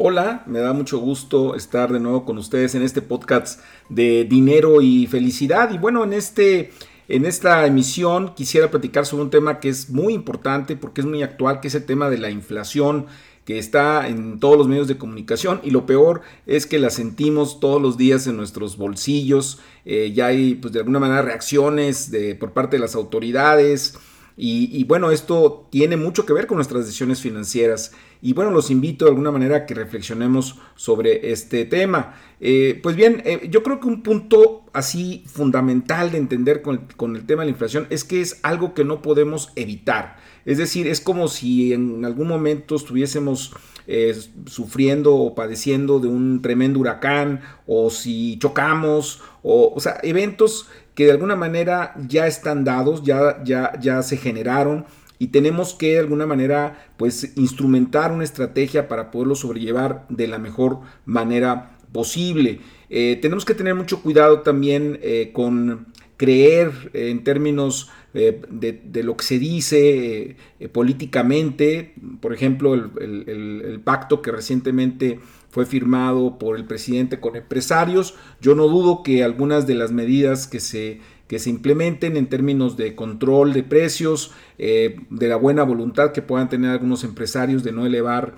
Hola, 0.00 0.44
me 0.46 0.60
da 0.60 0.72
mucho 0.74 1.00
gusto 1.00 1.56
estar 1.56 1.92
de 1.92 1.98
nuevo 1.98 2.24
con 2.24 2.38
ustedes 2.38 2.76
en 2.76 2.82
este 2.82 3.02
podcast 3.02 3.60
de 3.88 4.22
dinero 4.22 4.80
y 4.80 5.08
felicidad. 5.08 5.72
Y 5.72 5.78
bueno, 5.78 6.04
en, 6.04 6.12
este, 6.12 6.70
en 7.08 7.26
esta 7.26 7.66
emisión 7.66 8.32
quisiera 8.36 8.70
platicar 8.70 9.06
sobre 9.06 9.24
un 9.24 9.30
tema 9.30 9.58
que 9.58 9.68
es 9.68 9.90
muy 9.90 10.14
importante 10.14 10.76
porque 10.76 11.00
es 11.00 11.06
muy 11.08 11.24
actual, 11.24 11.58
que 11.58 11.66
es 11.66 11.74
el 11.74 11.84
tema 11.84 12.10
de 12.10 12.18
la 12.18 12.30
inflación 12.30 13.06
que 13.44 13.58
está 13.58 14.06
en 14.06 14.38
todos 14.38 14.56
los 14.56 14.68
medios 14.68 14.86
de 14.86 14.98
comunicación 14.98 15.60
y 15.64 15.72
lo 15.72 15.84
peor 15.84 16.22
es 16.46 16.66
que 16.66 16.78
la 16.78 16.90
sentimos 16.90 17.58
todos 17.58 17.82
los 17.82 17.96
días 17.96 18.28
en 18.28 18.36
nuestros 18.36 18.76
bolsillos. 18.76 19.58
Eh, 19.84 20.12
ya 20.14 20.26
hay 20.26 20.54
pues 20.54 20.72
de 20.72 20.78
alguna 20.78 21.00
manera 21.00 21.22
reacciones 21.22 22.12
de, 22.12 22.36
por 22.36 22.52
parte 22.52 22.76
de 22.76 22.82
las 22.82 22.94
autoridades. 22.94 23.98
Y, 24.40 24.84
bueno, 24.84 25.10
esto 25.10 25.66
tiene 25.68 25.96
mucho 25.96 26.24
que 26.24 26.32
ver 26.32 26.46
con 26.46 26.58
nuestras 26.58 26.86
decisiones 26.86 27.20
financieras. 27.20 27.90
Y 28.22 28.34
bueno, 28.34 28.52
los 28.52 28.70
invito 28.70 29.04
de 29.04 29.10
alguna 29.10 29.32
manera 29.32 29.56
a 29.56 29.66
que 29.66 29.74
reflexionemos 29.74 30.60
sobre 30.76 31.32
este 31.32 31.64
tema. 31.64 32.14
Eh, 32.38 32.78
pues 32.80 32.94
bien, 32.94 33.20
eh, 33.24 33.48
yo 33.50 33.64
creo 33.64 33.80
que 33.80 33.88
un 33.88 34.04
punto 34.04 34.62
así 34.72 35.24
fundamental 35.26 36.12
de 36.12 36.18
entender 36.18 36.62
con, 36.62 37.16
el 37.16 37.26
tema 37.26 37.42
de 37.42 37.46
la 37.46 37.50
inflación 37.50 37.88
es 37.90 38.04
que 38.04 38.20
es 38.20 38.38
algo 38.44 38.74
que 38.74 38.84
no 38.84 39.02
podemos 39.02 39.50
evitar. 39.56 40.18
Es 40.44 40.56
decir, 40.56 40.86
es 40.86 41.00
como 41.00 41.26
si 41.26 41.72
en 41.72 42.04
algún 42.04 42.28
momento 42.28 42.76
estuviésemos 42.76 43.52
eh, 43.88 44.16
sufriendo 44.46 45.16
o 45.16 45.34
padeciendo 45.34 45.98
de 45.98 46.06
un 46.06 46.42
tremendo 46.42 46.78
huracán 46.78 47.40
o 47.68 47.90
si 47.90 48.36
chocamos 48.40 49.22
o, 49.42 49.72
o 49.76 49.78
sea, 49.78 50.00
eventos 50.02 50.68
que 50.96 51.04
de 51.04 51.12
alguna 51.12 51.36
manera 51.36 51.94
ya 52.08 52.26
están 52.26 52.64
dados, 52.64 53.04
ya, 53.04 53.44
ya, 53.44 53.78
ya 53.80 54.02
se 54.02 54.16
generaron 54.16 54.84
y 55.20 55.28
tenemos 55.28 55.74
que 55.74 55.92
de 55.92 55.98
alguna 56.00 56.26
manera 56.26 56.90
pues 56.96 57.36
instrumentar 57.36 58.10
una 58.10 58.24
estrategia 58.24 58.88
para 58.88 59.10
poderlo 59.10 59.34
sobrellevar 59.34 60.06
de 60.08 60.26
la 60.26 60.38
mejor 60.38 60.80
manera 61.04 61.78
posible. 61.92 62.60
Eh, 62.90 63.18
tenemos 63.20 63.44
que 63.44 63.54
tener 63.54 63.74
mucho 63.74 64.02
cuidado 64.02 64.40
también 64.40 64.98
eh, 65.02 65.30
con 65.32 65.86
creer 66.16 66.72
en 66.94 67.22
términos 67.22 67.90
eh, 68.14 68.42
de, 68.50 69.02
lo 69.02 69.16
que 69.16 69.24
se 69.24 69.38
dice 69.38 70.36
políticamente, 70.72 71.94
por 72.20 72.32
ejemplo, 72.32 72.74
el, 72.74 73.80
pacto 73.84 74.20
que 74.20 74.32
recientemente 74.32 75.20
fue 75.50 75.66
firmado 75.66 76.38
por 76.38 76.56
el 76.56 76.64
presidente 76.64 77.20
con 77.20 77.36
empresarios. 77.36 78.14
Yo 78.40 78.54
no 78.54 78.68
dudo 78.68 79.02
que 79.02 79.24
algunas 79.24 79.66
de 79.66 79.74
las 79.74 79.92
medidas 79.92 80.46
que 80.46 80.60
se, 80.60 81.00
que 81.26 81.38
se 81.38 81.50
implementen 81.50 82.16
en 82.16 82.28
términos 82.28 82.76
de 82.76 82.94
control 82.94 83.52
de 83.52 83.62
precios, 83.62 84.32
eh, 84.58 84.96
de 85.10 85.28
la 85.28 85.36
buena 85.36 85.62
voluntad 85.62 86.12
que 86.12 86.22
puedan 86.22 86.48
tener 86.48 86.70
algunos 86.70 87.04
empresarios 87.04 87.62
de 87.62 87.72
no 87.72 87.86
elevar 87.86 88.36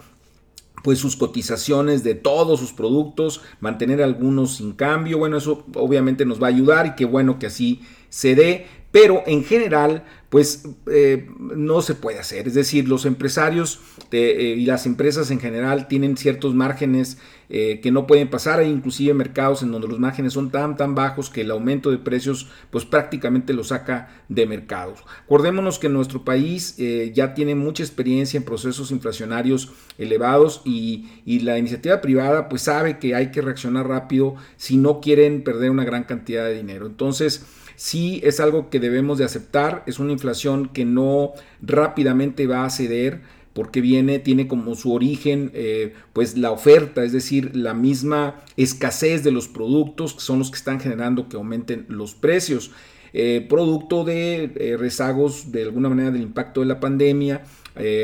pues 0.83 0.99
sus 0.99 1.17
cotizaciones 1.17 2.03
de 2.05 2.15
todos 2.15 2.59
sus 2.59 2.73
productos, 2.73 3.43
mantener 3.61 4.03
algunos 4.03 4.57
sin 4.57 4.73
cambio, 4.73 5.19
bueno, 5.19 5.37
eso 5.37 5.67
obviamente 5.75 6.25
nos 6.25 6.43
va 6.43 6.47
a 6.47 6.51
ayudar 6.51 6.87
y 6.87 6.95
qué 6.95 7.05
bueno 7.05 7.39
que 7.39 7.47
así 7.47 7.83
se 8.09 8.35
dé, 8.35 8.67
pero 8.91 9.23
en 9.27 9.45
general, 9.45 10.05
pues 10.31 10.63
eh, 10.87 11.29
no 11.39 11.83
se 11.83 11.97
puede 11.97 12.21
hacer. 12.21 12.47
Es 12.47 12.55
decir, 12.55 12.89
los 12.89 13.05
empresarios 13.05 13.81
eh, 14.13 14.55
y 14.57 14.65
las 14.65 14.87
empresas 14.87 15.33
en 15.33 15.41
general 15.41 15.89
tienen 15.89 16.17
ciertos 16.17 16.55
márgenes 16.55 17.19
eh, 17.49 17.81
que 17.83 17.91
no 17.91 18.07
pueden 18.07 18.31
pasar. 18.31 18.61
Hay 18.61 18.71
inclusive 18.71 19.13
mercados 19.13 19.65
en 19.65 19.73
donde 19.73 19.89
los 19.89 19.99
márgenes 19.99 20.33
son 20.33 20.53
tan, 20.53 20.77
tan 20.77 20.95
bajos 20.95 21.31
que 21.31 21.41
el 21.41 21.51
aumento 21.51 21.91
de 21.91 21.99
precios 21.99 22.49
pues 22.71 22.85
prácticamente 22.85 23.53
lo 23.53 23.65
saca 23.65 24.23
de 24.29 24.47
mercados. 24.47 25.01
Acordémonos 25.25 25.81
que 25.81 25.89
nuestro 25.89 26.25
país 26.25 26.77
ya 27.13 27.35
tiene 27.35 27.57
mucha 27.57 27.83
experiencia 27.83 28.39
en 28.39 28.45
procesos 28.45 28.93
inflacionarios 28.93 29.73
elevados 29.99 30.63
y, 30.65 31.09
y 31.27 31.41
la 31.41 31.59
iniciativa 31.59 32.01
privada 32.01 32.49
pues 32.49 32.63
sabe 32.63 33.01
que 33.01 33.17
hay 33.17 33.33
que 33.33 33.43
reaccionar 33.43 33.89
rápido 33.89 34.37
si 34.57 34.77
no 34.77 35.01
quieren 35.01 35.43
perder 35.43 35.73
una 35.73 35.85
gran 35.85 36.05
cantidad 36.05 36.45
de 36.45 36.55
dinero. 36.55 36.87
Entonces, 36.87 37.45
sí 37.81 38.21
es 38.25 38.41
algo 38.41 38.69
que 38.69 38.79
debemos 38.79 39.17
de 39.17 39.25
aceptar, 39.25 39.85
es 39.87 39.99
una 39.99 40.13
inflación 40.13 40.69
que 40.69 40.85
no 40.85 41.33
rápidamente 41.63 42.47
va 42.47 42.67
a 42.67 42.71
ceder 42.71 43.23
porque 43.55 43.81
viene, 43.81 44.19
tiene 44.19 44.47
como 44.47 44.75
su 44.75 44.93
origen 44.93 45.51
eh, 45.55 45.95
pues 46.13 46.37
la 46.37 46.51
oferta, 46.51 47.03
es 47.05 47.13
decir, 47.13 47.57
la 47.57 47.73
misma 47.73 48.45
escasez 48.59 49.25
de 49.25 49.33
los 49.33 49.49
productos 49.49 50.13
que 50.13 50.21
son 50.21 50.41
los 50.41 50.51
que 50.51 50.59
están 50.59 50.79
generando 50.79 51.31
que 51.31 51.37
aumenten 51.39 51.87
los 51.89 52.15
precios. 52.15 52.71
Eh, 53.15 53.47
producto 53.49 54.05
de 54.05 54.53
eh, 54.57 54.77
rezagos 54.77 55.51
de 55.51 55.63
alguna 55.63 55.89
manera 55.89 56.11
del 56.11 56.21
impacto 56.21 56.61
de 56.61 56.67
la 56.67 56.81
pandemia, 56.81 57.45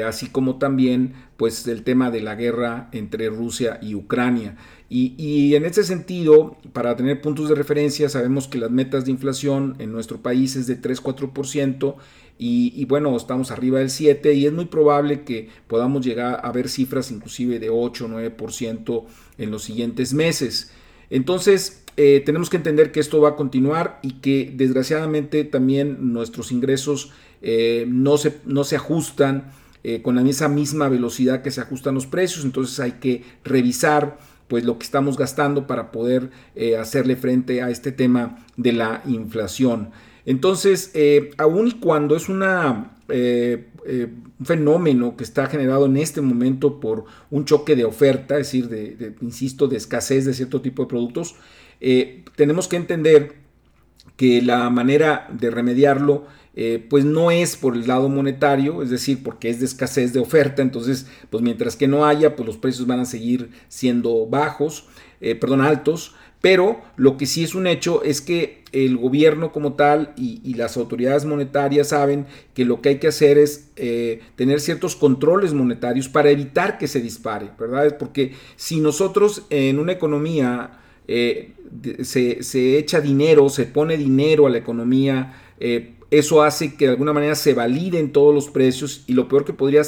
así 0.07 0.29
como 0.29 0.57
también 0.57 1.15
pues 1.37 1.67
el 1.69 1.83
tema 1.83 2.11
de 2.11 2.21
la 2.21 2.35
guerra 2.35 2.89
entre 2.93 3.29
Rusia 3.29 3.79
y 3.83 3.95
Ucrania. 3.95 4.57
Y, 4.89 5.55
en 5.57 5.65
ese 5.65 5.83
sentido, 5.83 6.59
para 6.73 6.95
tener 6.95 7.21
puntos 7.21 7.49
de 7.49 7.57
referencia, 7.57 8.09
sabemos 8.09 8.47
que 8.47 8.59
las 8.59 8.71
metas 8.71 9.05
de 9.05 9.11
inflación 9.11 9.75
en 9.81 9.91
nuestro 9.91 10.23
país 10.23 10.55
es 10.55 10.69
de 10.69 10.81
3-4%. 10.81 11.97
Y, 12.39 12.73
y, 12.77 12.85
bueno, 12.85 13.17
estamos 13.17 13.51
arriba 13.51 13.81
del 13.81 13.91
7 13.91 14.35
y 14.35 14.47
es 14.47 14.53
muy 14.53 14.67
probable 14.67 15.23
que 15.23 15.49
podamos 15.67 16.05
llegar 16.05 16.41
a 16.45 16.53
ver 16.53 16.69
cifras 16.69 17.11
inclusive 17.11 17.59
de 17.59 17.71
8 17.71 18.09
9% 18.09 19.05
en 19.39 19.51
los 19.51 19.65
siguientes 19.65 20.15
meses. 20.15 20.71
Entonces, 21.11 21.83
eh, 21.97 22.23
tenemos 22.25 22.51
que 22.51 22.59
entender 22.59 22.93
que 22.93 23.01
esto 23.01 23.21
va 23.21 23.31
a 23.31 23.37
continuar 23.37 23.99
y 24.03 24.21
que 24.21 24.53
desgraciadamente 24.55 25.45
también 25.45 26.13
nuestros 26.13 26.53
ingresos 26.53 27.11
eh, 27.41 27.87
no, 27.89 28.19
se, 28.19 28.37
no 28.45 28.65
se 28.65 28.77
ajustan 28.77 29.51
eh, 29.89 30.03
con 30.03 30.19
esa 30.27 30.49
misma 30.49 30.89
velocidad 30.89 31.43
que 31.43 31.53
se 31.53 31.61
ajustan 31.61 31.95
los 31.95 32.07
precios. 32.07 32.45
Entonces 32.45 32.81
hay 32.81 32.93
que 32.93 33.23
revisar 33.45 34.19
pues 34.49 34.65
lo 34.65 34.79
que 34.79 34.85
estamos 34.85 35.17
gastando 35.17 35.69
para 35.69 35.93
poder 35.93 36.31
eh, 36.57 36.77
hacerle 36.77 37.15
frente 37.15 37.63
a 37.63 37.71
este 37.71 37.93
tema 37.93 38.45
de 38.57 38.73
la 38.73 39.03
inflación. 39.07 39.91
Entonces, 40.25 40.91
eh, 40.95 41.31
aun 41.39 41.71
cuando 41.71 42.17
es 42.17 42.27
eh, 43.09 43.67
un 44.41 44.47
fenómeno 44.47 45.17
que 45.17 45.23
está 45.23 45.47
generado 45.47 45.87
en 45.87 45.97
este 45.99 46.21
momento 46.21 46.81
por 46.81 47.05
un 47.31 47.45
choque 47.45 47.77
de 47.77 47.85
oferta, 47.85 48.39
es 48.39 48.49
decir, 48.49 48.69
de, 48.69 49.15
insisto, 49.21 49.69
de 49.69 49.77
escasez 49.77 50.25
de 50.25 50.35
cierto 50.35 50.61
tipo 50.61 50.83
de 50.83 50.89
productos, 50.89 51.37
tenemos 52.35 52.67
que 52.67 52.75
entender 52.75 53.35
que 54.17 54.43
la 54.43 54.69
manera 54.71 55.29
de 55.31 55.51
remediarlo 55.51 56.25
eh, 56.59 56.83
pues 56.89 57.05
no 57.05 57.31
es 57.31 57.55
por 57.55 57.75
el 57.77 57.87
lado 57.87 58.09
monetario, 58.09 58.83
es 58.83 58.89
decir, 58.89 59.23
porque 59.23 59.51
es 59.51 59.61
de 59.61 59.67
escasez 59.67 60.15
de 60.15 60.21
oferta, 60.21 60.63
entonces, 60.63 61.07
pues 61.29 61.43
mientras 61.43 61.77
que 61.77 61.87
no 61.87 62.07
haya, 62.07 62.35
pues 62.35 62.47
los 62.47 62.57
precios 62.57 62.87
van 62.87 63.01
a 63.01 63.05
seguir 63.05 63.51
siendo 63.69 64.27
bajos, 64.27 64.87
eh, 65.21 65.35
perdón, 65.35 65.61
altos, 65.61 66.15
pero 66.41 66.81
lo 66.97 67.19
que 67.19 67.27
sí 67.27 67.45
es 67.45 67.55
un 67.55 67.67
hecho 67.67 68.03
es 68.05 68.23
que 68.23 68.65
el 68.73 68.97
gobierno 68.97 69.53
como 69.53 69.75
tal 69.75 70.15
y, 70.17 70.55
las 70.55 70.79
autoridades 70.79 71.27
monetarias 71.27 71.89
saben 71.89 72.25
que 72.55 72.65
lo 72.65 72.81
que 72.81 72.91
hay 72.91 72.99
que 72.99 73.09
hacer 73.09 73.37
es 73.37 73.69
eh, 73.77 74.21
tener 74.37 74.61
ciertos 74.61 74.97
controles 74.97 75.53
monetarios 75.53 76.09
para 76.09 76.31
evitar 76.31 76.79
que 76.79 76.89
se 76.89 77.03
dispare, 77.03 77.51
¿verdad? 77.59 77.99
Porque 77.99 78.33
si 78.57 78.81
nosotros 78.81 79.45
en 79.51 79.79
una 79.79 79.93
economía 79.93 80.81
se, 81.07 82.43
se, 82.43 82.79
echa 82.79 83.01
dinero, 83.01 83.49
se 83.49 83.65
pone 83.65 83.97
dinero 83.97 84.47
a 84.47 84.51
la 84.51 84.59
economía, 84.59 85.35
eso 86.11 86.43
hace 86.43 86.75
que 86.75 86.87
de 86.87 86.93
alguna 86.93 87.13
manera 87.13 87.35
se 87.35 87.55
validen 87.55 88.13
todos 88.13 88.35
los 88.35 88.51
precios 88.51 89.05
y 89.07 89.13
lo 89.15 89.29
peor 89.29 89.45
que 89.45 89.53
podría 89.53 89.83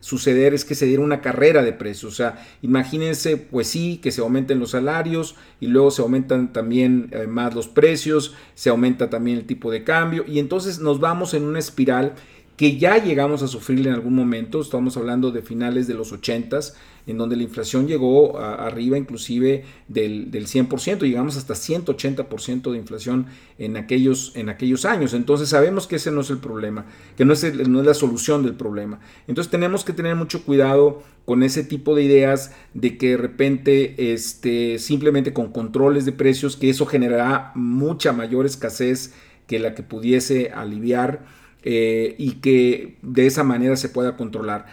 suceder 0.00 0.54
es 0.54 0.64
que 0.64 0.74
se 0.74 0.86
diera 0.86 1.02
una 1.02 1.20
carrera 1.20 1.62
de 1.62 1.72
precios. 1.72 2.12
O 2.12 2.16
sea, 2.16 2.44
imagínense, 2.62 3.36
pues 3.36 3.68
sí, 3.68 3.98
que 4.02 4.10
se 4.10 4.22
aumenten 4.22 4.58
los 4.58 4.70
salarios 4.70 5.36
y 5.60 5.66
luego 5.66 5.90
se 5.90 6.02
aumentan 6.02 6.52
también 6.52 7.10
eh, 7.12 7.26
más 7.26 7.54
los 7.54 7.68
precios, 7.68 8.34
se 8.54 8.70
aumenta 8.70 9.10
también 9.10 9.38
el 9.38 9.46
tipo 9.46 9.70
de 9.70 9.84
cambio 9.84 10.24
y 10.26 10.38
entonces 10.38 10.80
nos 10.80 11.00
vamos 11.00 11.34
en 11.34 11.44
una 11.44 11.58
espiral 11.58 12.14
que 12.60 12.76
ya 12.76 13.02
llegamos 13.02 13.42
a 13.42 13.48
sufrir 13.48 13.86
en 13.86 13.94
algún 13.94 14.14
momento, 14.14 14.60
estamos 14.60 14.94
hablando 14.98 15.30
de 15.30 15.40
finales 15.40 15.86
de 15.86 15.94
los 15.94 16.12
80s, 16.12 16.74
en 17.06 17.16
donde 17.16 17.34
la 17.34 17.42
inflación 17.42 17.88
llegó 17.88 18.38
arriba 18.38 18.98
inclusive 18.98 19.64
del, 19.88 20.30
del 20.30 20.46
100%, 20.46 21.00
llegamos 21.00 21.38
hasta 21.38 21.54
180% 21.54 22.70
de 22.70 22.76
inflación 22.76 23.28
en 23.56 23.78
aquellos, 23.78 24.32
en 24.34 24.50
aquellos 24.50 24.84
años. 24.84 25.14
Entonces 25.14 25.48
sabemos 25.48 25.86
que 25.86 25.96
ese 25.96 26.10
no 26.10 26.20
es 26.20 26.28
el 26.28 26.36
problema, 26.36 26.84
que 27.16 27.24
no 27.24 27.32
es, 27.32 27.66
no 27.66 27.80
es 27.80 27.86
la 27.86 27.94
solución 27.94 28.42
del 28.42 28.56
problema. 28.56 29.00
Entonces 29.26 29.50
tenemos 29.50 29.82
que 29.82 29.94
tener 29.94 30.14
mucho 30.14 30.44
cuidado 30.44 31.02
con 31.24 31.42
ese 31.42 31.64
tipo 31.64 31.94
de 31.94 32.02
ideas 32.02 32.52
de 32.74 32.98
que 32.98 33.12
de 33.12 33.16
repente 33.16 34.12
este, 34.12 34.78
simplemente 34.78 35.32
con 35.32 35.50
controles 35.50 36.04
de 36.04 36.12
precios, 36.12 36.58
que 36.58 36.68
eso 36.68 36.84
generará 36.84 37.52
mucha 37.54 38.12
mayor 38.12 38.44
escasez 38.44 39.14
que 39.46 39.58
la 39.58 39.74
que 39.74 39.82
pudiese 39.82 40.50
aliviar 40.50 41.39
y 41.64 42.38
que 42.40 42.96
de 43.02 43.26
esa 43.26 43.44
manera 43.44 43.76
se 43.76 43.88
pueda 43.88 44.16
controlar. 44.16 44.66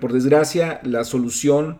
por 0.00 0.12
desgracia, 0.12 0.80
la 0.84 1.04
solución 1.04 1.78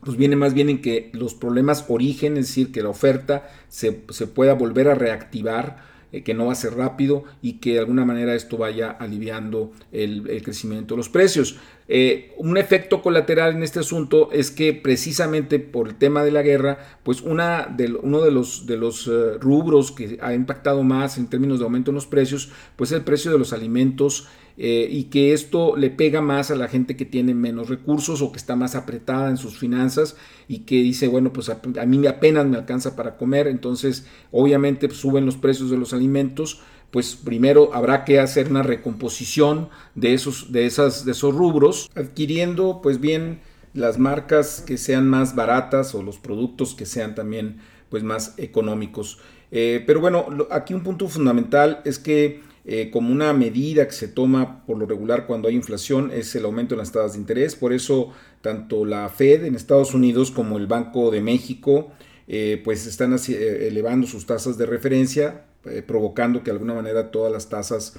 pues 0.00 0.18
viene 0.18 0.36
más 0.36 0.52
bien 0.52 0.68
en 0.68 0.82
que 0.82 1.10
los 1.12 1.34
problemas 1.34 1.86
origen, 1.88 2.36
es 2.36 2.48
decir, 2.48 2.72
que 2.72 2.82
la 2.82 2.90
oferta 2.90 3.48
se, 3.68 4.02
se 4.10 4.26
pueda 4.26 4.52
volver 4.52 4.88
a 4.88 4.94
reactivar 4.94 5.94
eh, 6.14 6.22
que 6.22 6.32
no 6.32 6.46
va 6.46 6.52
a 6.52 6.54
ser 6.54 6.74
rápido 6.74 7.24
y 7.42 7.54
que 7.54 7.72
de 7.72 7.78
alguna 7.80 8.04
manera 8.04 8.36
esto 8.36 8.56
vaya 8.56 8.88
aliviando 8.88 9.72
el, 9.90 10.42
crecimiento 10.44 10.94
de 10.94 10.98
los 10.98 11.08
precios. 11.08 11.56
Eh, 11.86 12.32
un 12.38 12.56
efecto 12.56 13.02
colateral 13.02 13.54
en 13.54 13.62
este 13.62 13.80
asunto 13.80 14.30
es 14.32 14.50
que 14.50 14.72
precisamente 14.72 15.58
por 15.58 15.88
el 15.88 15.96
tema 15.96 16.24
de 16.24 16.30
la 16.30 16.42
guerra, 16.42 16.78
pues 17.02 17.20
una 17.20 17.66
de, 17.66 17.92
uno 18.02 18.22
de 18.22 18.30
los, 18.30 18.66
de 18.66 18.78
los 18.78 19.06
eh, 19.06 19.38
rubros 19.38 19.92
que 19.92 20.18
ha 20.22 20.32
impactado 20.32 20.82
más 20.82 21.18
en 21.18 21.26
términos 21.26 21.58
de 21.58 21.64
aumento 21.64 21.90
en 21.90 21.96
los 21.96 22.06
precios, 22.06 22.50
pues 22.76 22.90
es 22.90 22.98
el 22.98 23.04
precio 23.04 23.30
de 23.32 23.38
los 23.38 23.52
alimentos 23.52 24.28
eh, 24.56 24.88
y 24.88 25.04
que 25.04 25.32
esto 25.32 25.76
le 25.76 25.90
pega 25.90 26.20
más 26.20 26.50
a 26.50 26.54
la 26.54 26.68
gente 26.68 26.96
que 26.96 27.04
tiene 27.04 27.34
menos 27.34 27.68
recursos 27.68 28.22
o 28.22 28.30
que 28.30 28.38
está 28.38 28.54
más 28.54 28.76
apretada 28.76 29.28
en 29.28 29.36
sus 29.36 29.58
finanzas 29.58 30.16
y 30.48 30.60
que 30.60 30.76
dice, 30.76 31.08
bueno, 31.08 31.32
pues 31.32 31.50
a, 31.50 31.60
mí 31.86 32.06
apenas 32.06 32.46
me 32.46 32.56
alcanza 32.56 32.94
para 32.94 33.16
comer, 33.16 33.48
entonces 33.48 34.06
obviamente 34.30 34.86
pues, 34.86 35.00
suben 35.00 35.26
los 35.26 35.36
precios 35.36 35.70
de 35.70 35.76
los 35.76 35.92
alimentos, 35.92 36.62
pues 36.94 37.16
primero 37.16 37.74
habrá 37.74 38.04
que 38.04 38.20
hacer 38.20 38.48
una 38.48 38.62
recomposición 38.62 39.68
de 39.96 40.14
esos, 40.14 40.52
de 40.52 40.64
esas, 40.64 41.04
de 41.04 41.10
esos 41.10 41.34
rubros, 41.34 41.90
adquiriendo 41.96 42.78
pues 42.84 43.00
bien 43.00 43.40
las 43.72 43.98
marcas 43.98 44.62
que 44.64 44.78
sean 44.78 45.08
más 45.08 45.34
baratas 45.34 45.92
o 45.96 46.04
los 46.04 46.20
productos 46.20 46.76
que 46.76 46.86
sean 46.86 47.16
también 47.16 47.56
pues 47.88 48.04
más 48.04 48.34
económicos. 48.36 49.18
Eh, 49.50 49.82
pero 49.84 50.00
bueno, 50.00 50.46
aquí 50.52 50.72
un 50.72 50.84
punto 50.84 51.08
fundamental 51.08 51.82
es 51.84 51.98
que 51.98 52.42
eh, 52.64 52.90
como 52.92 53.10
una 53.10 53.32
medida 53.32 53.88
que 53.88 53.92
se 53.92 54.06
toma 54.06 54.64
por 54.64 54.78
lo 54.78 54.86
regular 54.86 55.26
cuando 55.26 55.48
hay 55.48 55.56
inflación 55.56 56.12
es 56.14 56.32
el 56.36 56.44
aumento 56.44 56.74
en 56.74 56.78
las 56.78 56.92
tasas 56.92 57.14
de 57.14 57.18
interés. 57.18 57.56
Por 57.56 57.72
eso 57.72 58.12
tanto 58.40 58.84
la 58.84 59.08
Fed 59.08 59.44
en 59.44 59.56
Estados 59.56 59.94
Unidos 59.94 60.30
como 60.30 60.58
el 60.58 60.68
Banco 60.68 61.10
de 61.10 61.22
México 61.22 61.90
eh, 62.28 62.62
pues 62.62 62.86
están 62.86 63.16
elevando 63.28 64.06
sus 64.06 64.26
tasas 64.26 64.56
de 64.56 64.66
referencia, 64.66 65.46
provocando 65.86 66.40
que 66.40 66.46
de 66.46 66.52
alguna 66.52 66.74
manera 66.74 67.10
todas 67.10 67.32
las 67.32 67.48
tasas 67.48 67.94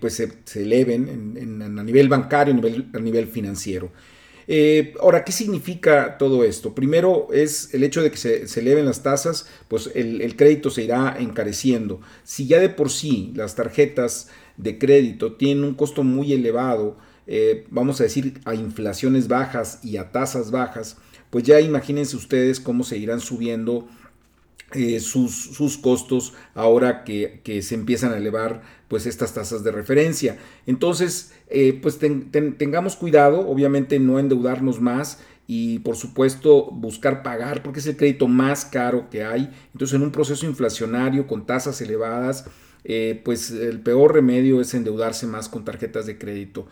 pues 0.00 0.14
se, 0.14 0.62
eleven 0.62 1.72
a 1.76 1.82
nivel 1.82 2.08
bancario, 2.08 2.54
a 2.54 2.98
nivel 2.98 3.26
financiero. 3.26 3.90
Eh, 4.48 4.94
ahora, 5.00 5.24
¿qué 5.24 5.32
significa 5.32 6.18
todo 6.18 6.44
esto? 6.44 6.74
Primero 6.74 7.28
es 7.32 7.74
el 7.74 7.82
hecho 7.82 8.02
de 8.02 8.10
que 8.10 8.16
se, 8.16 8.60
eleven 8.60 8.84
las 8.84 9.02
tasas, 9.02 9.46
pues 9.68 9.90
el, 9.94 10.36
crédito 10.36 10.70
se 10.70 10.84
irá 10.84 11.16
encareciendo. 11.18 12.00
Si 12.22 12.46
ya 12.46 12.60
de 12.60 12.68
por 12.68 12.90
sí 12.90 13.32
las 13.34 13.56
tarjetas 13.56 14.28
de 14.56 14.78
crédito 14.78 15.34
tienen 15.34 15.64
un 15.64 15.74
costo 15.74 16.04
muy 16.04 16.32
elevado, 16.32 16.96
eh, 17.26 17.66
vamos 17.70 18.00
a 18.00 18.04
decir 18.04 18.40
a 18.44 18.54
inflaciones 18.54 19.26
bajas 19.26 19.80
y 19.82 19.96
a 19.96 20.12
tasas 20.12 20.52
bajas, 20.52 20.96
pues 21.30 21.42
ya 21.42 21.60
imagínense 21.60 22.16
ustedes 22.16 22.60
cómo 22.60 22.84
se 22.84 22.98
irán 22.98 23.20
subiendo 23.20 23.88
eh, 24.74 24.98
sus, 24.98 25.78
costos 25.80 26.34
ahora 26.54 27.04
que, 27.04 27.40
se 27.62 27.74
empiezan 27.74 28.12
a 28.12 28.16
elevar 28.16 28.62
pues 28.88 29.06
estas 29.06 29.32
tasas 29.32 29.62
de 29.62 29.70
referencia. 29.70 30.38
Entonces, 30.66 31.32
eh, 31.48 31.78
pues 31.80 31.98
tengamos 31.98 32.96
cuidado, 32.96 33.48
obviamente 33.48 33.98
no 34.00 34.18
endeudarnos 34.18 34.80
más 34.80 35.20
y 35.46 35.78
por 35.80 35.96
supuesto 35.96 36.70
buscar 36.72 37.22
pagar 37.22 37.62
porque 37.62 37.78
es 37.78 37.86
el 37.86 37.96
crédito 37.96 38.26
más 38.26 38.64
caro 38.64 39.08
que 39.08 39.24
hay. 39.24 39.50
Entonces, 39.72 39.94
en 39.94 40.02
un 40.02 40.10
proceso 40.10 40.46
inflacionario 40.46 41.26
con 41.26 41.46
tasas 41.46 41.80
elevadas, 41.80 42.46
eh, 42.88 43.20
pues 43.24 43.50
el 43.50 43.80
peor 43.80 44.14
remedio 44.14 44.60
es 44.60 44.72
endeudarse 44.72 45.26
más 45.26 45.48
con 45.48 45.64
tarjetas 45.64 46.06
de 46.06 46.18
crédito. 46.18 46.68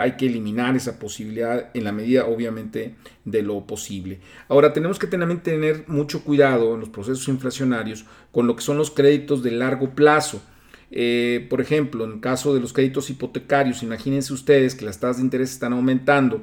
Hay 0.00 0.16
que 0.16 0.26
eliminar 0.26 0.74
esa 0.74 0.98
posibilidad 0.98 1.70
en 1.72 1.84
la 1.84 1.92
medida, 1.92 2.26
obviamente, 2.26 2.96
de 3.24 3.42
lo 3.42 3.64
posible. 3.64 4.18
Ahora, 4.48 4.72
tenemos 4.72 4.98
que 4.98 5.06
también 5.06 5.40
tener 5.40 5.84
mucho 5.86 6.24
cuidado 6.24 6.74
en 6.74 6.80
los 6.80 6.88
procesos 6.88 7.28
inflacionarios 7.28 8.04
con 8.32 8.48
lo 8.48 8.56
que 8.56 8.62
son 8.62 8.76
los 8.76 8.90
créditos 8.90 9.44
de 9.44 9.52
largo 9.52 9.90
plazo. 9.90 10.42
Eh, 10.90 11.46
por 11.48 11.60
ejemplo, 11.60 12.04
en 12.04 12.18
caso 12.18 12.54
de 12.54 12.60
los 12.60 12.72
créditos 12.72 13.08
hipotecarios, 13.08 13.84
imagínense 13.84 14.32
ustedes 14.32 14.74
que 14.74 14.84
las 14.84 14.98
tasas 14.98 15.18
de 15.18 15.22
interés 15.22 15.52
están 15.52 15.72
aumentando 15.74 16.42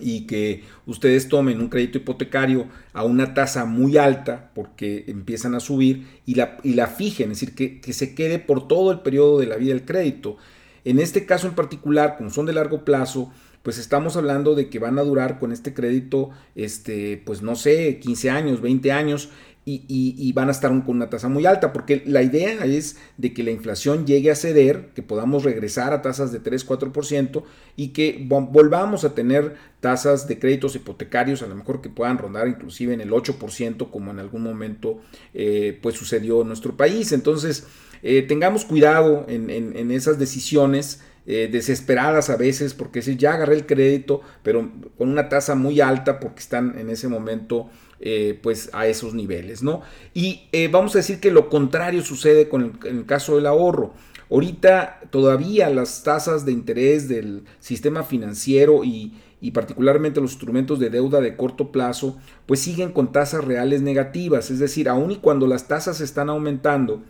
y 0.00 0.26
que 0.26 0.64
ustedes 0.86 1.28
tomen 1.28 1.60
un 1.60 1.68
crédito 1.68 1.98
hipotecario 1.98 2.66
a 2.92 3.04
una 3.04 3.34
tasa 3.34 3.64
muy 3.64 3.96
alta 3.96 4.50
porque 4.54 5.04
empiezan 5.08 5.54
a 5.54 5.60
subir 5.60 6.06
y 6.24 6.34
la, 6.34 6.58
y 6.62 6.74
la 6.74 6.86
fijen, 6.86 7.32
es 7.32 7.40
decir, 7.40 7.54
que, 7.54 7.80
que, 7.80 7.92
se 7.92 8.14
quede 8.14 8.38
por 8.38 8.68
todo 8.68 8.92
el 8.92 9.00
periodo 9.00 9.38
de 9.38 9.46
la 9.46 9.56
vida 9.56 9.74
del 9.74 9.84
crédito. 9.84 10.36
En 10.84 10.98
este 10.98 11.26
caso 11.26 11.46
en 11.46 11.54
particular, 11.54 12.16
como 12.16 12.30
son 12.30 12.46
de 12.46 12.52
largo 12.52 12.84
plazo, 12.84 13.32
pues 13.62 13.78
estamos 13.78 14.16
hablando 14.16 14.54
de 14.54 14.68
que 14.68 14.78
van 14.78 14.98
a 14.98 15.02
durar 15.02 15.38
con 15.38 15.52
este 15.52 15.72
crédito, 15.72 16.30
este, 16.54 17.22
pues 17.24 17.42
no 17.42 17.54
sé, 17.54 17.98
15 18.00 18.30
años, 18.30 18.60
20 18.60 18.90
años, 18.92 19.30
y, 19.64 20.32
van 20.32 20.48
a 20.48 20.50
estar 20.50 20.70
con 20.70 20.96
una 20.96 21.08
tasa 21.08 21.28
muy 21.28 21.46
alta, 21.46 21.72
porque 21.72 22.02
la 22.04 22.22
idea 22.22 22.64
es 22.64 22.96
de 23.16 23.32
que 23.32 23.44
la 23.44 23.52
inflación 23.52 24.06
llegue 24.06 24.30
a 24.30 24.34
ceder, 24.34 24.90
que 24.94 25.02
podamos 25.02 25.44
regresar 25.44 25.92
a 25.92 26.02
tasas 26.02 26.32
de 26.32 26.42
3-4% 26.42 27.44
y 27.76 27.88
que 27.88 28.26
volvamos 28.28 29.04
a 29.04 29.14
tener 29.14 29.54
tasas 29.80 30.26
de 30.26 30.38
créditos 30.40 30.74
hipotecarios, 30.74 31.42
a 31.42 31.46
lo 31.46 31.54
mejor 31.54 31.80
que 31.80 31.88
puedan 31.88 32.18
rondar 32.18 32.48
inclusive 32.48 32.92
en 32.92 33.00
el 33.00 33.10
8%, 33.10 33.90
como 33.90 34.10
en 34.10 34.18
algún 34.18 34.42
momento 34.42 35.00
eh, 35.32 35.78
pues 35.80 35.94
sucedió 35.94 36.42
en 36.42 36.48
nuestro 36.48 36.76
país. 36.76 37.12
Entonces, 37.12 37.64
eh, 38.02 38.22
tengamos 38.22 38.64
cuidado 38.64 39.26
en, 39.28 39.90
esas 39.90 40.18
decisiones. 40.18 41.00
Eh, 41.24 41.48
desesperadas 41.52 42.30
a 42.30 42.36
veces 42.36 42.74
porque 42.74 43.00
si 43.00 43.16
ya 43.16 43.34
agarré 43.34 43.54
el 43.54 43.64
crédito 43.64 44.22
pero 44.42 44.72
con 44.98 45.08
una 45.08 45.28
tasa 45.28 45.54
muy 45.54 45.80
alta 45.80 46.18
porque 46.18 46.40
están 46.40 46.76
en 46.80 46.90
ese 46.90 47.06
momento 47.06 47.70
eh, 48.04 48.36
pues 48.42 48.68
a 48.72 48.88
esos 48.88 49.14
niveles, 49.14 49.62
¿no? 49.62 49.82
Y 50.12 50.48
eh, 50.50 50.66
vamos 50.66 50.92
a 50.96 50.98
decir 50.98 51.20
que 51.20 51.30
lo 51.30 51.48
contrario 51.48 52.02
sucede 52.02 52.48
con 52.48 52.80
el, 52.84 53.06
caso 53.06 53.36
del 53.36 53.46
ahorro. 53.46 53.94
Ahorita 54.28 55.02
todavía 55.10 55.70
las 55.70 56.02
tasas 56.02 56.44
de 56.44 56.50
interés 56.50 57.08
del 57.08 57.44
sistema 57.60 58.02
financiero 58.02 58.82
y, 58.82 59.14
particularmente 59.54 60.20
los 60.20 60.32
instrumentos 60.32 60.80
de 60.80 60.90
deuda 60.90 61.20
de 61.20 61.36
corto 61.36 61.70
plazo, 61.70 62.18
pues 62.46 62.58
siguen 62.58 62.90
con 62.90 63.12
tasas 63.12 63.44
reales 63.44 63.82
negativas, 63.82 64.50
es 64.50 64.58
decir, 64.58 64.88
aun 64.88 65.12
y 65.12 65.16
cuando 65.18 65.46
las 65.46 65.68
tasas 65.68 66.00
están 66.00 66.28
aumentando, 66.28 67.04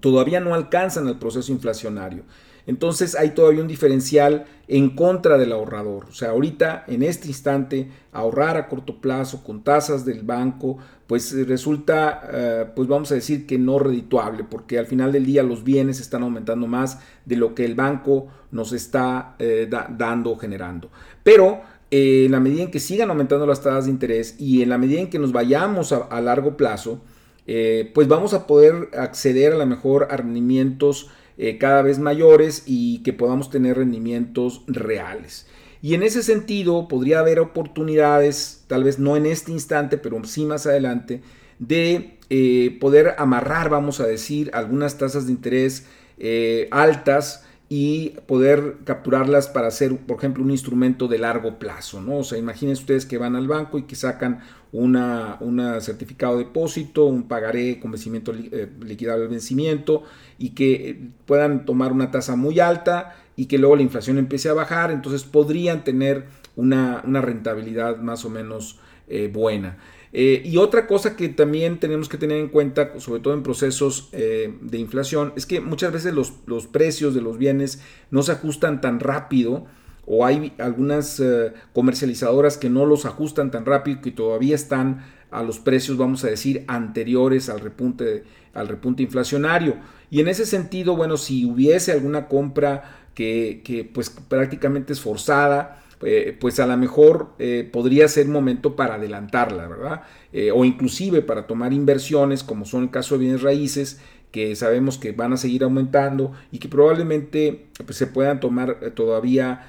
todavía 0.00 0.40
no 0.40 0.54
alcanzan 0.54 1.08
el 1.08 1.18
proceso 1.18 1.52
inflacionario. 1.52 2.24
Entonces 2.66 3.14
hay 3.16 3.30
todavía 3.30 3.62
un 3.62 3.68
diferencial 3.68 4.46
en 4.68 4.90
contra 4.90 5.36
del 5.36 5.52
ahorrador. 5.52 6.06
O 6.06 6.12
sea, 6.12 6.30
ahorita, 6.30 6.84
en 6.86 7.02
este 7.02 7.28
instante, 7.28 7.88
ahorrar 8.12 8.56
a 8.56 8.68
corto 8.68 9.00
plazo 9.00 9.42
con 9.44 9.62
tasas 9.62 10.04
del 10.04 10.22
banco, 10.22 10.78
pues 11.06 11.32
eh, 11.32 11.44
resulta, 11.44 12.22
eh, 12.32 12.66
pues 12.74 12.88
vamos 12.88 13.12
a 13.12 13.14
decir 13.14 13.46
que 13.46 13.58
no 13.58 13.78
redituable, 13.78 14.44
porque 14.44 14.78
al 14.78 14.86
final 14.86 15.12
del 15.12 15.26
día 15.26 15.42
los 15.42 15.64
bienes 15.64 16.00
están 16.00 16.22
aumentando 16.22 16.66
más 16.66 17.00
de 17.26 17.36
lo 17.36 17.54
que 17.54 17.64
el 17.64 17.74
banco 17.74 18.28
nos 18.50 18.72
está 18.72 19.34
eh, 19.38 19.68
dando 19.68 20.30
o 20.30 20.36
generando. 20.36 20.90
Pero 21.22 21.60
en 21.90 22.32
la 22.32 22.40
medida 22.40 22.62
en 22.62 22.70
que 22.70 22.80
sigan 22.80 23.10
aumentando 23.10 23.44
las 23.44 23.60
tasas 23.60 23.84
de 23.84 23.90
interés 23.90 24.36
y 24.38 24.62
en 24.62 24.70
la 24.70 24.78
medida 24.78 25.00
en 25.00 25.10
que 25.10 25.18
nos 25.18 25.32
vayamos 25.32 25.92
a, 25.92 26.20
largo 26.22 26.56
plazo, 26.56 27.02
pues 27.44 28.08
vamos 28.08 28.32
a 28.32 28.46
poder 28.46 28.88
acceder 28.96 29.52
a 29.52 29.58
lo 29.58 29.66
mejor 29.66 30.08
a 30.10 30.16
rendimientos 30.16 31.10
eh, 31.38 31.58
cada 31.58 31.82
vez 31.82 31.98
mayores 31.98 32.64
y 32.66 33.02
que 33.02 33.12
podamos 33.12 33.50
tener 33.50 33.76
rendimientos 33.76 34.62
reales. 34.66 35.46
Y 35.82 35.94
en 35.94 36.04
ese 36.04 36.22
sentido 36.22 36.86
podría 36.86 37.18
haber 37.18 37.40
oportunidades, 37.40 38.64
tal 38.68 38.84
vez 38.84 38.98
no 38.98 39.16
en 39.16 39.26
este 39.26 39.50
instante, 39.50 39.98
pero 39.98 40.22
sí 40.24 40.44
más 40.44 40.66
adelante, 40.66 41.22
de 41.58 42.18
eh, 42.30 42.78
poder 42.80 43.14
amarrar, 43.18 43.68
vamos 43.68 44.00
a 44.00 44.06
decir, 44.06 44.50
algunas 44.54 44.96
tasas 44.96 45.26
de 45.26 45.32
interés 45.32 45.86
eh, 46.18 46.68
altas 46.70 47.44
y 47.74 48.10
poder 48.26 48.80
capturarlas 48.84 49.48
para 49.48 49.68
hacer, 49.68 49.96
por 49.96 50.18
ejemplo, 50.18 50.44
un 50.44 50.50
instrumento 50.50 51.08
de 51.08 51.16
largo 51.16 51.58
plazo, 51.58 52.02
¿no? 52.02 52.18
O 52.18 52.22
sea, 52.22 52.36
imaginen 52.36 52.74
ustedes 52.74 53.06
que 53.06 53.16
van 53.16 53.34
al 53.34 53.48
banco 53.48 53.78
y 53.78 53.84
que 53.84 53.96
sacan 53.96 54.40
una, 54.72 55.38
certificado 55.80 56.36
de 56.36 56.44
depósito, 56.44 57.06
un 57.06 57.22
pagaré 57.22 57.80
con 57.80 57.92
vencimiento 57.92 58.34
eh, 58.34 58.70
liquidable 58.82 59.22
al 59.22 59.30
vencimiento 59.30 60.02
y 60.36 60.50
que 60.50 61.12
puedan 61.24 61.64
tomar 61.64 61.92
una 61.92 62.10
tasa 62.10 62.36
muy 62.36 62.60
alta 62.60 63.16
y 63.36 63.46
que 63.46 63.56
luego 63.56 63.76
la 63.76 63.82
inflación 63.82 64.18
empiece 64.18 64.50
a 64.50 64.52
bajar, 64.52 64.90
entonces 64.90 65.24
podrían 65.24 65.82
tener 65.82 66.26
una, 66.56 67.00
rentabilidad 67.00 67.96
más 67.96 68.26
o 68.26 68.28
menos 68.28 68.80
eh, 69.08 69.30
buena. 69.32 69.78
Eh, 70.14 70.42
y 70.44 70.58
otra 70.58 70.86
cosa 70.86 71.16
que 71.16 71.30
también 71.30 71.78
tenemos 71.78 72.08
que 72.08 72.18
tener 72.18 72.38
en 72.38 72.48
cuenta, 72.48 73.00
sobre 73.00 73.20
todo 73.20 73.32
en 73.32 73.42
procesos 73.42 74.10
eh, 74.12 74.54
de 74.60 74.78
inflación, 74.78 75.32
es 75.36 75.46
que 75.46 75.60
muchas 75.60 75.92
veces 75.92 76.12
los, 76.12 76.32
precios 76.66 77.14
de 77.14 77.22
los 77.22 77.38
bienes 77.38 77.80
no 78.10 78.22
se 78.22 78.32
ajustan 78.32 78.82
tan 78.82 79.00
rápido 79.00 79.66
o 80.04 80.26
hay 80.26 80.52
algunas 80.58 81.18
eh, 81.18 81.54
comercializadoras 81.72 82.58
que 82.58 82.68
no 82.68 82.84
los 82.84 83.06
ajustan 83.06 83.50
tan 83.50 83.64
rápido 83.64 84.02
que 84.02 84.10
todavía 84.10 84.54
están 84.54 85.04
a 85.30 85.42
los 85.42 85.58
precios, 85.58 85.96
vamos 85.96 86.24
a 86.24 86.28
decir, 86.28 86.64
anteriores 86.66 87.48
al 87.48 87.60
repunte, 87.60 88.24
al 88.52 88.68
repunte 88.68 89.02
inflacionario. 89.02 89.76
Y 90.10 90.20
en 90.20 90.28
ese 90.28 90.44
sentido, 90.44 90.94
bueno, 90.94 91.16
si 91.16 91.46
hubiese 91.46 91.90
alguna 91.90 92.28
compra 92.28 92.98
que, 93.14 93.62
que 93.64 93.84
pues 93.84 94.10
prácticamente 94.10 94.92
es 94.92 95.00
forzada, 95.00 95.81
eh, 96.04 96.36
pues 96.38 96.58
a 96.60 96.66
lo 96.66 96.76
mejor 96.76 97.30
eh, 97.38 97.68
podría 97.70 98.08
ser 98.08 98.26
momento 98.26 98.76
para 98.76 98.94
adelantarla, 98.94 99.68
¿verdad? 99.68 100.02
Eh, 100.32 100.50
o 100.52 100.64
inclusive 100.64 101.22
para 101.22 101.46
tomar 101.46 101.72
inversiones, 101.72 102.42
como 102.42 102.64
son 102.64 102.84
el 102.84 102.90
caso 102.90 103.14
de 103.14 103.20
bienes 103.20 103.42
raíces, 103.42 104.00
que 104.30 104.56
sabemos 104.56 104.98
que 104.98 105.12
van 105.12 105.34
a 105.34 105.36
seguir 105.36 105.62
aumentando 105.62 106.32
y 106.50 106.58
que 106.58 106.68
probablemente 106.68 107.66
pues, 107.84 107.98
se 107.98 108.06
puedan 108.06 108.40
tomar 108.40 108.92
todavía 108.94 109.68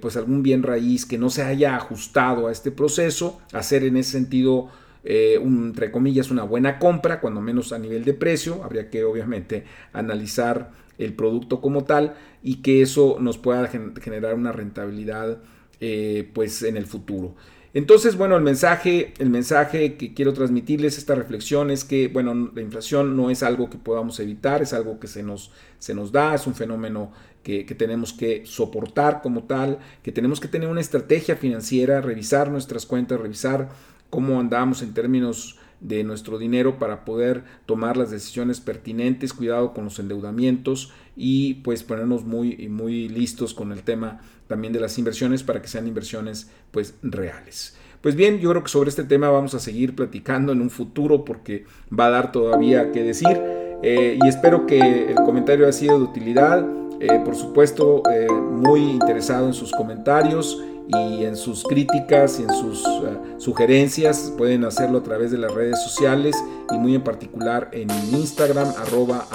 pues 0.00 0.16
algún 0.16 0.42
bien 0.42 0.62
raíz 0.62 1.04
que 1.04 1.18
no 1.18 1.28
se 1.28 1.42
haya 1.42 1.76
ajustado 1.76 2.46
a 2.46 2.52
este 2.52 2.70
proceso, 2.70 3.40
hacer 3.52 3.84
en 3.84 3.98
ese 3.98 4.12
sentido 4.12 4.70
entre 5.04 5.90
comillas, 5.90 6.30
una 6.30 6.44
buena 6.44 6.78
compra, 6.78 7.20
cuando 7.20 7.42
menos 7.42 7.72
a 7.72 7.78
nivel 7.78 8.04
de 8.04 8.14
precio. 8.14 8.62
Habría 8.64 8.88
que 8.88 9.04
obviamente 9.04 9.64
analizar 9.92 10.70
el 10.96 11.14
producto 11.14 11.60
como 11.60 11.84
tal 11.84 12.14
y 12.42 12.56
que 12.56 12.82
eso 12.82 13.16
nos 13.20 13.38
pueda 13.38 13.66
generar 13.68 14.34
una 14.34 14.52
rentabilidad 14.52 15.38
eh, 15.80 16.28
pues 16.32 16.62
en 16.62 16.76
el 16.76 16.86
futuro. 16.86 17.34
Entonces, 17.72 18.16
bueno, 18.16 18.36
el 18.36 18.42
mensaje, 18.42 19.14
el 19.18 19.30
mensaje 19.30 19.94
que 19.96 20.12
quiero 20.12 20.32
transmitirles, 20.32 20.98
esta 20.98 21.14
reflexión 21.14 21.70
es 21.70 21.84
que, 21.84 22.08
bueno, 22.08 22.50
la 22.52 22.62
inflación 22.62 23.16
no 23.16 23.30
es 23.30 23.44
algo 23.44 23.70
que 23.70 23.78
podamos 23.78 24.18
evitar, 24.18 24.60
es 24.60 24.72
algo 24.72 24.98
que 24.98 25.06
se 25.06 25.22
nos, 25.22 25.52
se 25.78 25.94
nos 25.94 26.10
da, 26.10 26.34
es 26.34 26.48
un 26.48 26.56
fenómeno 26.56 27.12
que, 27.44 27.64
que, 27.64 27.76
tenemos 27.76 28.12
que 28.12 28.44
soportar 28.44 29.22
como 29.22 29.44
tal, 29.44 29.78
que 30.02 30.10
tenemos 30.10 30.40
que 30.40 30.48
tener 30.48 30.68
una 30.68 30.80
estrategia 30.80 31.36
financiera, 31.36 32.00
revisar 32.00 32.50
nuestras 32.50 32.86
cuentas, 32.86 33.20
revisar 33.20 33.68
cómo 34.10 34.40
andamos 34.40 34.82
en 34.82 34.92
términos 34.92 35.59
de 35.80 36.04
nuestro 36.04 36.38
dinero 36.38 36.78
para 36.78 37.04
poder 37.04 37.44
tomar 37.66 37.96
las 37.96 38.10
decisiones 38.10 38.60
pertinentes, 38.60 39.32
cuidado 39.32 39.72
con 39.72 39.84
los 39.84 39.98
endeudamientos 39.98 40.92
y 41.16 41.54
pues 41.54 41.82
ponernos 41.82 42.24
muy, 42.24 42.68
muy 42.68 43.08
listos 43.08 43.54
con 43.54 43.72
el 43.72 43.82
tema 43.82 44.20
también 44.46 44.72
de 44.72 44.80
las 44.80 44.98
inversiones 44.98 45.42
para 45.42 45.62
que 45.62 45.68
sean 45.68 45.86
inversiones 45.86 46.50
pues 46.70 46.94
reales. 47.02 47.76
Pues 48.00 48.14
bien, 48.14 48.38
yo 48.38 48.50
creo 48.50 48.62
que 48.62 48.70
sobre 48.70 48.90
este 48.90 49.04
tema 49.04 49.28
vamos 49.28 49.54
a 49.54 49.58
seguir 49.58 49.94
platicando 49.94 50.52
en 50.52 50.60
un 50.60 50.70
futuro 50.70 51.24
porque 51.24 51.66
va 51.96 52.06
a 52.06 52.10
dar 52.10 52.32
todavía 52.32 52.92
que 52.92 53.02
decir 53.02 53.38
eh, 53.82 54.18
y 54.22 54.28
espero 54.28 54.66
que 54.66 55.10
el 55.10 55.14
comentario 55.16 55.66
haya 55.66 55.72
sido 55.72 55.98
de 55.98 56.04
utilidad. 56.04 56.66
Eh, 57.00 57.20
por 57.24 57.34
supuesto, 57.34 58.02
eh, 58.12 58.26
muy 58.30 58.80
interesado 58.80 59.46
en 59.46 59.54
sus 59.54 59.72
comentarios 59.72 60.62
y 60.92 61.24
en 61.24 61.36
sus 61.36 61.64
críticas 61.64 62.38
y 62.40 62.42
en 62.42 62.50
sus 62.50 62.86
uh, 62.86 63.16
sugerencias 63.38 64.32
pueden 64.36 64.64
hacerlo 64.64 64.98
a 64.98 65.02
través 65.02 65.30
de 65.30 65.38
las 65.38 65.52
redes 65.52 65.82
sociales 65.82 66.36
y 66.70 66.78
muy 66.78 66.94
en 66.94 67.02
particular 67.02 67.70
en 67.72 67.90
Instagram 68.12 68.72
arroba. 68.78 69.26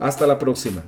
Hasta 0.00 0.26
la 0.26 0.38
próxima. 0.38 0.82